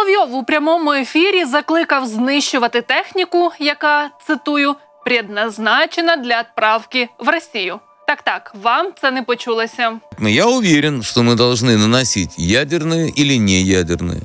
[0.00, 4.74] Соловйов у прямому ефірі закликав знищувати техніку, яка цитую
[5.04, 7.80] предназначена для відправки в Росію.
[8.06, 10.00] Так, так, вам це не почулося.
[10.18, 14.22] Но я уверен, что мы должны наносить ядерные или не ядерные.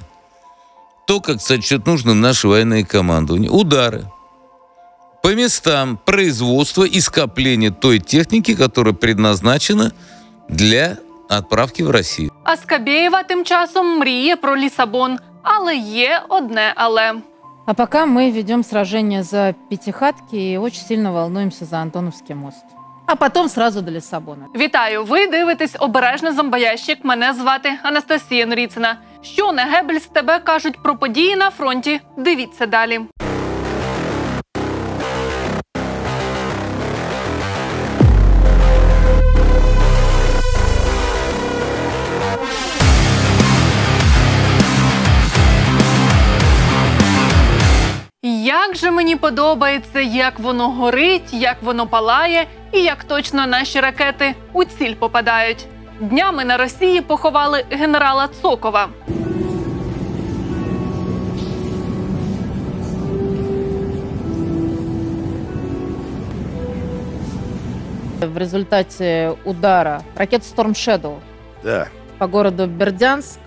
[1.07, 3.49] То, как сочет нужным наше военное командование.
[3.49, 4.03] Удары
[5.23, 9.91] по местам производства и скопления той техники, которая предназначена
[10.49, 10.97] для
[11.29, 12.31] отправки в Россию.
[12.43, 15.17] А Скабєєва тим часом мріє про Лісабон.
[15.48, 17.14] Але є одне але.
[17.66, 22.64] А пока мы ведем сражение за Пятихатки и очень сильно волнуемся за Антоновский мост.
[23.06, 24.46] А потом сразу до Лиссабона.
[24.56, 25.04] Вітаю!
[25.04, 27.04] Ви дивитесь обережно зомбоящик.
[27.04, 28.96] Мене звати Анастасія Норіцина.
[29.22, 32.00] Що на Гебельс тебе кажуть про події на фронті?
[32.16, 33.00] Дивіться далі.
[48.76, 54.64] Же мені подобається, як воно горить, як воно палає, і як точно наші ракети у
[54.64, 55.66] ціль попадають.
[56.00, 58.88] Днями на Росії поховали генерала Цокова.
[68.20, 71.18] В результате удара ракет Storm Shadow
[71.62, 71.88] Да.
[72.18, 73.38] по городу Бердянск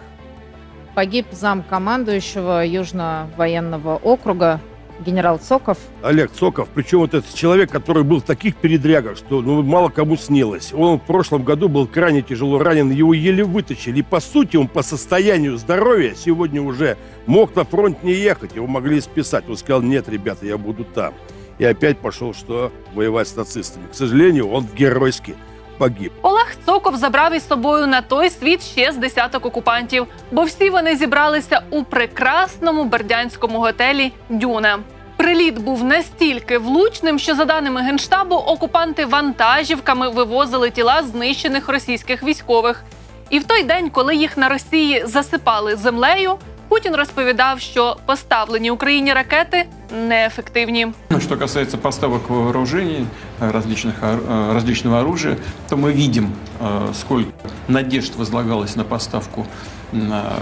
[0.94, 4.60] погиб зам командующего Южно-военного округа
[5.06, 5.78] генерал Цоков.
[6.02, 10.16] Олег Цоков, причем вот этот человек, который был в таких передрягах, что ну, мало кому
[10.18, 10.74] снилось.
[10.74, 14.00] Он в прошлом году был крайне тяжело ранен, его еле вытащили.
[14.00, 18.68] И по сути он по состоянию здоровья сегодня уже мог на фронт не ехать, его
[18.68, 19.48] могли списать.
[19.50, 21.14] Он сказал, нет, ребята, я буду там.
[21.58, 23.88] И опять пошел, что воевать с нацистами.
[23.92, 25.36] К сожалению, он геройски
[25.80, 26.12] погиб.
[26.22, 30.96] Олег Цоков забрав із собою на той світ ще з десяток окупантів, бо всі вони
[30.96, 34.80] зібралися у прекрасному бердянському готелі Дюна.
[35.18, 42.84] Приліт був настільки влучним, що за даними генштабу, окупанти вантажівками вивозили тіла знищених російських військових.
[43.30, 46.38] І в той день, коли їх на Росії засипали землею,
[46.70, 49.66] Путін розповідав, що поставлені Україні ракети
[50.08, 50.88] неефективні.
[51.10, 53.06] Ну, Что касается поставок вооружений, э,
[53.40, 55.38] различных, э, различного оружия,
[55.70, 57.32] то мы видим, э, сколько
[57.68, 59.48] надежд возлагалось на поставку
[59.92, 60.34] на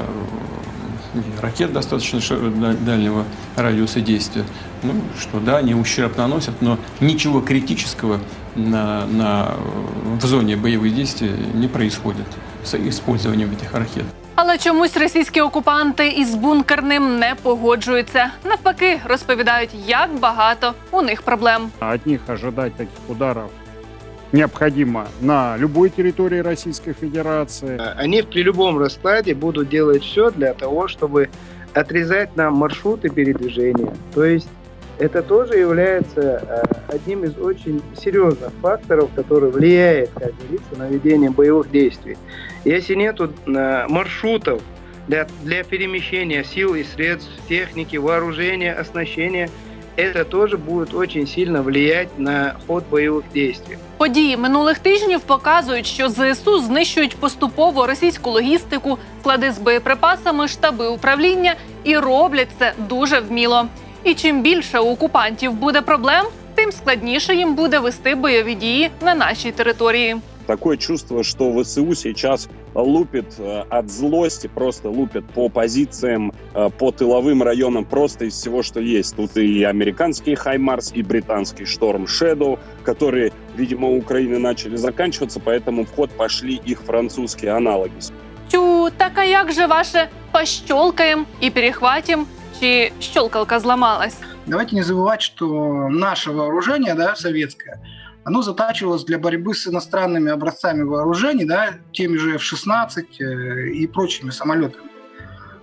[1.13, 2.19] э, ракет достаточно
[2.85, 3.23] дальнего
[3.55, 4.43] радиуса действия.
[4.83, 8.19] Ну, что да, они ущерб наносят, но ничего критического
[8.55, 9.55] на, на,
[10.19, 12.27] в зоне боевых действий не происходит
[12.63, 14.05] с использованием этих ракет.
[14.36, 18.30] Але чомусь російські окупанти із бункерним не погоджуються.
[18.44, 21.70] Навпаки, розповідають, як багато у них проблем.
[21.80, 23.50] От них ожидать таких ударов
[24.32, 27.80] необходимо на любой территории Российской Федерации.
[27.96, 31.28] Они при любом раскладе будут делать все для того, чтобы
[31.74, 33.94] отрезать нам маршруты передвижения.
[34.14, 34.48] То есть
[34.98, 36.62] это тоже является э,
[36.94, 42.16] одним из очень серьезных факторов, который влияет, как говорится, на ведение боевых действий.
[42.67, 44.61] Если нет маршрутов
[45.07, 49.49] для, для перемещения сил и средств, техники, вооружения, оснащения,
[49.95, 53.77] это тоже будет очень сильно влиять на ход боевых действий.
[53.97, 61.55] Події минулих тижнів показують, що ЗСУ знищують поступово російську логістику, склади з боєприпасами, штаби управління
[61.83, 63.65] і роблять це дуже вміло.
[64.03, 69.15] І чим більше у окупантів буде проблем, тим складніше їм буде вести бойові дії на
[69.15, 70.15] нашій території.
[70.46, 76.90] Такое чувство, что ВСУ сейчас лупит э, от злости, просто лупит по позициям, э, по
[76.90, 79.14] тыловым районам, просто из всего, что есть.
[79.16, 85.84] Тут и американский Хаймарс, и британский Шторм Shadow, которые, видимо, у Украины начали заканчиваться, поэтому
[85.84, 87.92] в ход пошли их французские аналоги.
[88.48, 92.26] Тю, так а як же ваше пощолкаєм і перехватім?
[92.60, 94.16] Чи щолкалка зламалась?
[94.46, 97.78] Давайте не забывать, что наше вооружение, да, советское,
[98.27, 104.31] оно затачивалось для борьбы с иностранными образцами вооружений, да, теми же F-16 э, и прочими
[104.31, 104.89] самолетами.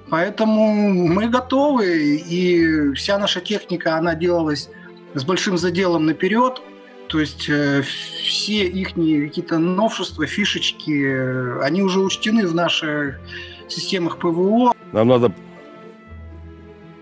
[0.09, 4.71] Поэтому мы готовы, и вся наша техника, она делалась
[5.13, 6.63] с большим заделом наперед,
[7.09, 13.21] то есть э, все их какие-то новшества, фишечки, э, они уже учтены в наших
[13.69, 15.35] системах ПВО, Нам надо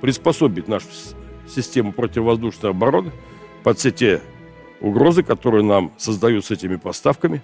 [0.00, 0.88] приспособить нашу
[1.47, 3.12] систему противовоздушной обороны
[3.62, 4.23] под все те
[4.81, 7.42] угрозы, которые нам создают с этими поставками.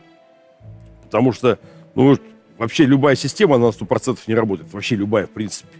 [1.03, 1.57] Потому что,
[1.95, 2.17] ну,
[2.57, 4.73] вообще любая система, она на 100% не работает.
[4.73, 5.77] Вообще любая, в принципе.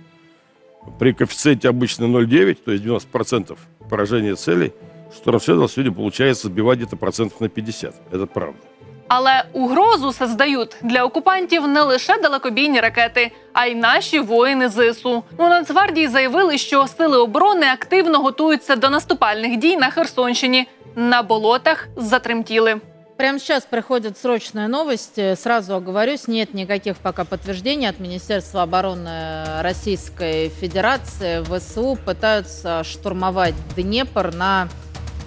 [1.00, 3.58] При коэффициенте обычно 0,9, то есть 90%
[3.90, 4.74] поражения целей,
[5.14, 7.94] Storm Shadow сегодня получается сбивать где-то процентов на 50.
[8.12, 8.60] Это правда.
[9.08, 15.24] Але угрозу создають для окупантів не лише далекобійні ракети, а й наші воїни ЗСУ.
[15.38, 20.68] У Нацгвардії заявили, що сили оборони активно готуються до наступальних дій на Херсонщині.
[20.96, 22.82] На болотах затремтіли.
[23.18, 25.36] Прямо сейчас приходят срочные новости.
[25.36, 31.44] Сразу оговорюсь, нет никаких пока подтверждений от Министерства обороны Российской Федерации.
[31.44, 34.68] ВСУ пытаются штурмовать Днепр на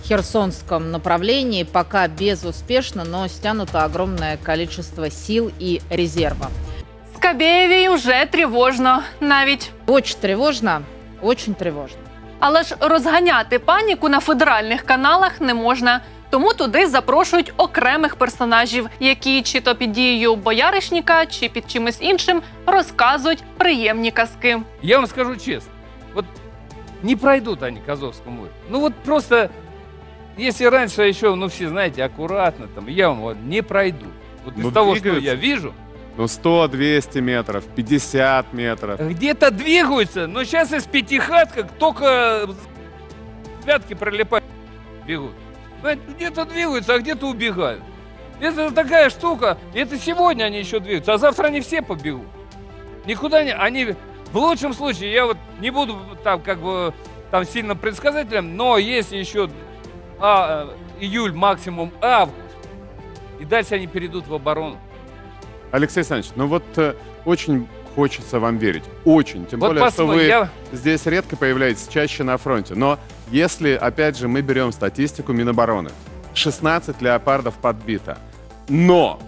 [0.05, 1.62] Херсонском направлении.
[1.62, 6.49] Пока безуспешно, но стянуто огромное количество сил и резерва.
[7.17, 9.70] Скабєєві вже тривожно навіть.
[9.87, 10.82] Очень тревожно,
[11.23, 11.99] очень тревожно.
[12.42, 16.02] Але ж розганяти паніку на федеральних каналах не можна.
[16.30, 22.42] Тому туди запрошують окремих персонажів, які чи то під дією бояришніка, чи під чимось іншим
[22.66, 24.60] розказують приємні казки.
[24.82, 25.72] Я вам скажу честно,
[26.14, 26.26] вот
[27.04, 28.48] не пройдут они к Азовскому.
[28.70, 29.50] Ну вот просто,
[30.40, 34.06] если раньше еще, ну все знаете, аккуратно, там, я вам вот не пройду.
[34.46, 35.30] Вот из Ну, того, что двигаются.
[35.32, 35.74] я вижу,
[36.18, 39.00] Ну, 100, 200 метров, 50 метров.
[39.00, 42.48] где-то двигаются, но сейчас из пятихаток только
[43.62, 44.44] с пятки пролипают,
[45.08, 45.31] бегут.
[45.81, 47.81] Знаете, Где-то двигаются, а где-то убегают.
[48.40, 52.28] Это такая штука, это сегодня они еще двигаются, а завтра они все побегут.
[53.06, 53.54] Никуда не...
[53.54, 53.96] Они,
[54.31, 56.94] в лучшем случае, я вот не буду там как бы
[57.30, 59.50] там сильно предсказателем, но если еще
[60.19, 60.69] а,
[61.00, 62.38] июль, максимум август,
[63.40, 64.78] и дальше они перейдут в оборону.
[65.71, 66.94] Алексей Александрович, ну вот э,
[67.25, 68.83] очень хочется вам верить.
[69.06, 69.45] Очень.
[69.45, 72.73] Тем Вот более, что вы я- здесь редко появляетесь, чаще на фронте.
[72.75, 72.97] Но
[73.29, 75.91] если, опять же, мы берем статистику Минобороны,
[76.33, 78.18] 16 леопардов подбито.
[78.69, 79.19] Но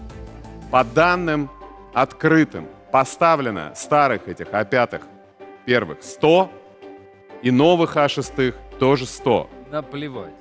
[0.71, 1.49] по данным
[1.93, 5.01] открытым поставлено старых этих А5
[5.65, 6.49] первых 100
[7.41, 9.49] и новых А6 тоже 100.
[9.71, 10.33] Наплевать.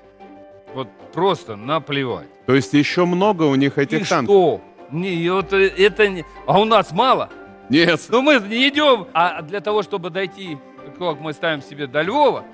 [0.74, 2.28] Вот просто наплевать.
[2.46, 4.34] То есть еще много у них этих И танков.
[4.34, 4.60] что?
[4.91, 6.25] Не, и вот э, это не...
[6.45, 7.29] А у нас мало?
[7.69, 7.99] Нет.
[8.09, 9.07] Ну мы не идем.
[9.13, 10.57] А для того, чтобы дойти,
[10.97, 12.45] как мы ставим себе до Львова,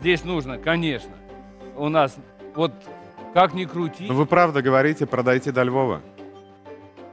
[0.00, 1.12] здесь нужно, конечно,
[1.76, 2.16] у нас
[2.54, 2.72] вот
[3.34, 4.06] как ни крути.
[4.08, 6.00] Ну, Вы правда говорите продайте до Львова?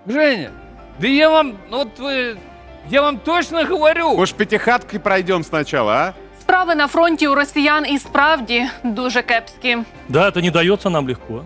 [0.06, 0.52] Женя,
[1.00, 2.38] да я вам, ну вот вы,
[2.90, 4.16] я вам точно говорю.
[4.16, 6.14] Может, пятихаткой пройдем сначала, а?
[6.42, 9.78] Справи на фронті у росіян і справді дуже кепські.
[10.10, 11.44] Да, это не дается нам легко.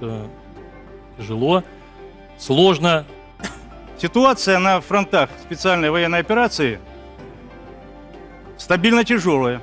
[0.00, 0.24] Это
[1.18, 1.62] тяжело,
[2.39, 3.05] сложно.
[4.01, 6.79] Ситуация на фронтах специальной военной операции
[8.57, 9.61] стабильно тяжелая.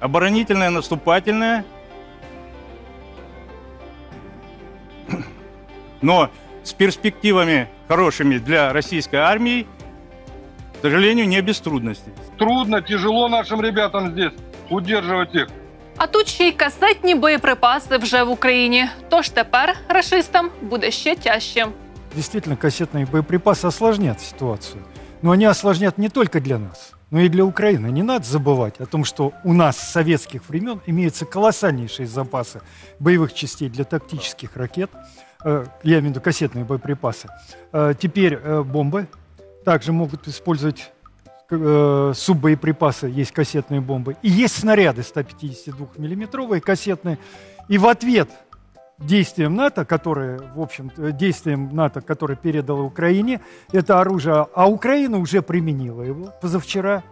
[0.00, 1.64] Оборонительная, наступательная.
[6.00, 6.30] Но
[6.62, 9.66] с перспективами хорошими для российской армии,
[10.78, 12.12] к сожалению, не без трудностей.
[12.38, 14.32] Трудно, тяжело нашим ребятам здесь
[14.70, 15.48] удерживать их.
[15.97, 18.85] А тут ще й касетні боєприпаси вже в Україні.
[19.09, 21.67] Тож тепер рашистам буде ще тяжче.
[22.15, 24.81] Действительно, кассетные боеприпасы осложнят ситуацию.
[25.21, 27.91] Но они осложнят не только для нас, но и для Украины.
[27.91, 32.61] Не надо забывать о том, что у нас с советских времен имеются колоссальнейшие запасы
[32.99, 34.89] боевых частей для тактических ракет.
[35.45, 37.27] Э, Я имею в виду кассетные боеприпасы.
[37.73, 39.07] Э, Теперь э, бомбы
[39.65, 40.91] также могут использовать
[41.60, 44.16] э, суббоеприпасы, есть кассетные бомбы.
[44.22, 47.18] И есть снаряды 152-миллиметровые кассетные.
[47.68, 48.30] И в ответ
[48.98, 53.40] действиям НАТО, которые, в общем действиям НАТО, которые передало Украине,
[53.72, 57.02] это оружие, а Украина уже применила его позавчера.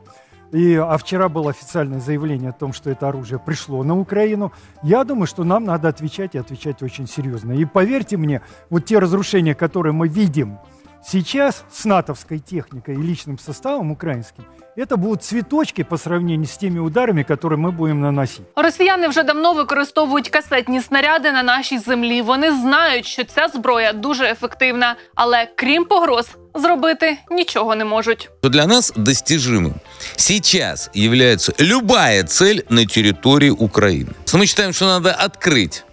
[0.53, 4.53] И, а вчера было официальное заявление о том, что это оружие пришло на Украину.
[4.83, 7.53] Я думаю, что нам надо отвечать и отвечать очень серьезно.
[7.53, 10.59] И поверьте мне, вот те разрушения, которые мы видим
[11.06, 14.44] сейчас с натовской техникой и личным составом украинским,
[14.76, 18.42] это будут цветочки по сравнению с теми ударами, которые мы будем наносить.
[18.56, 22.22] Росіяни вже давно використовують касетні снаряди на нашій землі.
[22.22, 28.30] Вони знають, що ця зброя дуже ефективна, але крім погроз, зробити нічого не можуть.
[28.42, 29.74] то для нас достижимым
[30.16, 34.10] сейчас является любая цель на территории Украины.
[34.34, 35.84] Мы считаем, что надо открыть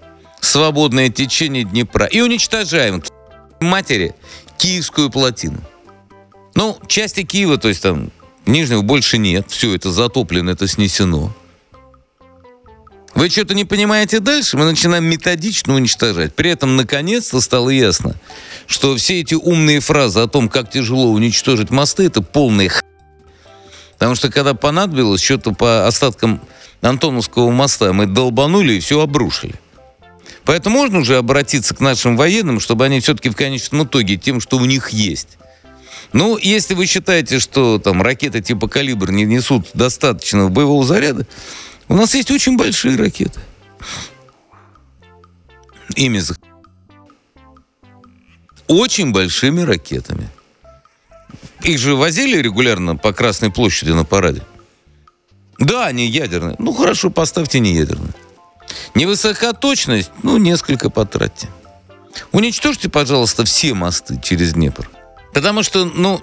[0.41, 3.07] свободное течение Днепра и уничтожаем к
[3.61, 4.13] матери
[4.60, 5.58] Киевскую плотину.
[6.54, 8.12] Ну, части Киева, то есть там
[8.46, 11.34] Нижнего больше нет, все это затоплено, это снесено.
[13.16, 16.36] Вы что-то не понимаете дальше, мы начинаем методично уничтожать.
[16.36, 18.16] При этом, наконец-то, стало ясно,
[18.68, 22.82] что все эти умные фразы о том, как тяжело уничтожить мосты, это полная х...
[23.94, 26.42] Потому что когда понадобилось, что-то по остаткам
[26.82, 29.56] Антоновского моста мы долбанули и все обрушили.
[30.50, 34.58] Поэтому можно уже обратиться к нашим военным, чтобы они все-таки в конечном итоге тем, что
[34.58, 35.38] у них есть.
[36.12, 41.28] Ну, если вы считаете, что там ракеты типа «Калибр» не несут достаточного боевого заряда,
[41.88, 43.40] у нас есть очень большие ракеты.
[45.96, 46.36] Ими за...
[48.66, 50.32] очень большими ракетами.
[51.62, 54.42] Их же возили регулярно по Красной площади на параде.
[55.60, 56.56] Да, они ядерные.
[56.58, 58.16] Ну хорошо, поставьте не ядерные.
[58.95, 61.49] Невысока точность, ну несколько потратьте.
[62.33, 64.89] Уничтожьте, пожалуйста, все мосты через Днепр.
[65.33, 66.21] Потому что, ну,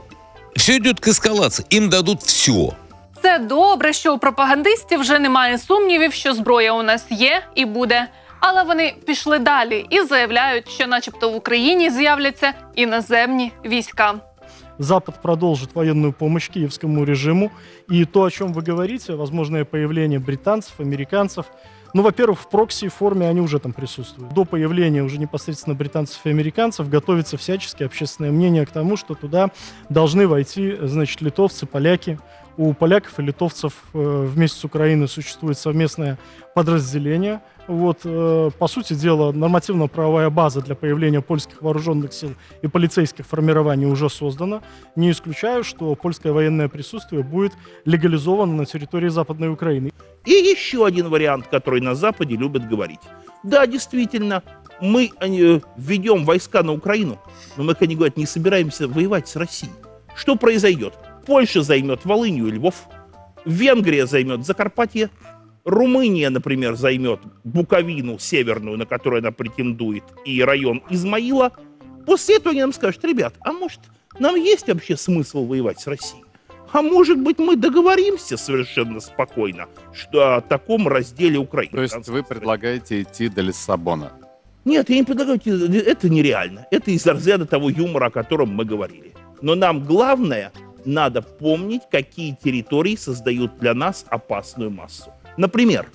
[0.56, 1.65] все идет к эскалации.
[1.70, 2.74] Им дадут все.
[3.22, 8.08] Це добре, що у пропагандистів вже немає сумнівів, що зброя у нас є і буде.
[8.39, 14.15] Але вони пішли далі і заявляють, що, начебто, в Україні з'являться іноземні війська.
[14.80, 17.51] Запад продолжит военную помощь киевскому режиму.
[17.91, 21.46] И то, о чем вы говорите, возможное появление британцев, американцев,
[21.97, 24.35] ну, во-первых, в прокси форме они уже там присутствуют.
[24.35, 29.50] До появления уже непосредственно британцев и американцев готовится всячески общественное мнение к тому, что туда
[29.88, 32.19] должны войти, значит, литовцы, поляки.
[32.59, 36.19] У поляков и литовцев э, вместе с Украиной существует совместное
[36.55, 37.41] подразделение.
[37.67, 43.87] Вот, э, по сути дела, нормативно-правовая база для появления польских вооруженных сил и полицейских формирований
[43.87, 44.61] уже создана.
[44.97, 47.53] Не исключаю, что польское военное присутствие будет
[47.87, 49.93] легализовано на территории Западной Украины.
[50.26, 53.00] И еще один вариант, который на Западе любят говорить.
[53.42, 54.42] Да, действительно,
[54.80, 57.18] мы э, введем войска на Украину,
[57.56, 59.73] но мы, как они говорят, не собираемся воевать с Россией.
[60.16, 60.95] Что произойдет?
[61.26, 62.88] Польша займет Волынью и Львов,
[63.45, 65.11] Венгрия займет Закарпатье,
[65.64, 71.52] Румыния, например, займет Буковину северную, на которую она претендует, и район Измаила.
[72.04, 73.80] После этого они нам скажут, ребят, а может,
[74.18, 76.25] нам есть вообще смысл воевать с Россией?
[76.76, 81.73] А может быть, мы договоримся совершенно спокойно что о таком разделе Украины.
[81.73, 84.12] То есть вы предлагаете идти до Лиссабона?
[84.66, 86.66] Нет, я не предлагаю, идти- это нереально.
[86.71, 89.14] Это из разряда того юмора, о котором мы говорили.
[89.40, 90.52] Но нам главное,
[90.85, 95.11] надо помнить, какие территории создают для нас опасную массу.
[95.38, 95.87] Например,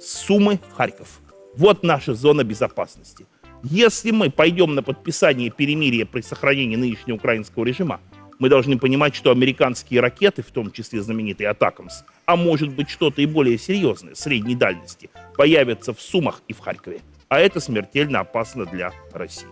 [0.00, 1.20] Сумы, Харьков.
[1.56, 3.26] Вот наша зона безопасности.
[3.62, 8.00] Если мы пойдем на подписание перемирия при сохранении нынешнего украинского режима,
[8.39, 13.21] мы должны понимать, что американские ракеты, в том числе знаменитые «Атакамс», а может быть что-то
[13.21, 16.99] и более серьезное, средней дальности, появятся в Сумах и в Харькове.
[17.29, 19.47] А это смертельно опасно для России.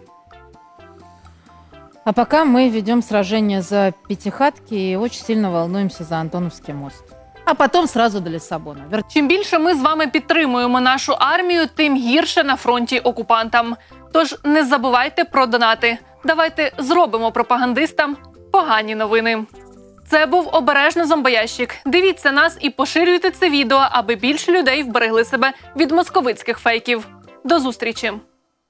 [2.05, 7.03] А пока мы ведем сражение за Пятихатки и очень сильно волнуемся за Антоновский мост.
[7.45, 8.85] А потом сразу до Лиссабона.
[8.91, 13.75] Вер- Чим більше ми з вами підтримуємо нашу армію, тим гірше на фронті окупантам.
[14.11, 15.97] Тож не забувайте про донати.
[16.25, 18.17] Давайте зробимо пропагандистам
[18.53, 19.45] погані новини.
[20.09, 21.75] Це був обережно зомбоящик.
[21.85, 27.07] Дивіться нас і поширюйте це відео, аби більше людей вберегли себе від московицьких фейків.
[27.43, 28.11] До зустрічі!